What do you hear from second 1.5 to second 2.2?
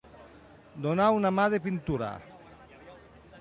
de pintura.